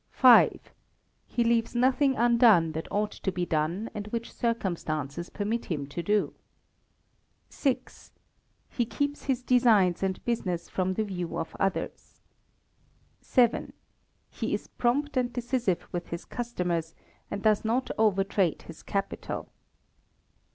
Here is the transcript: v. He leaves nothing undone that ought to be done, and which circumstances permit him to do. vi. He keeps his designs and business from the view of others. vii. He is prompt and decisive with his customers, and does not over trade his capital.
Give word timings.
v. 0.19 0.59
He 1.27 1.43
leaves 1.43 1.75
nothing 1.75 2.15
undone 2.15 2.71
that 2.71 2.91
ought 2.91 3.11
to 3.11 3.31
be 3.31 3.45
done, 3.45 3.87
and 3.93 4.07
which 4.07 4.33
circumstances 4.33 5.29
permit 5.29 5.65
him 5.65 5.85
to 5.85 6.01
do. 6.01 6.33
vi. 7.51 7.77
He 8.67 8.83
keeps 8.83 9.25
his 9.25 9.43
designs 9.43 10.01
and 10.01 10.25
business 10.25 10.67
from 10.69 10.95
the 10.95 11.03
view 11.03 11.37
of 11.37 11.55
others. 11.59 12.19
vii. 13.21 13.73
He 14.31 14.55
is 14.55 14.65
prompt 14.69 15.17
and 15.17 15.31
decisive 15.31 15.87
with 15.91 16.07
his 16.07 16.25
customers, 16.25 16.95
and 17.29 17.43
does 17.43 17.63
not 17.63 17.91
over 17.99 18.23
trade 18.23 18.63
his 18.63 18.81
capital. 18.81 19.51